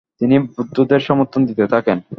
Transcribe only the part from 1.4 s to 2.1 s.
দিতে থাকেন।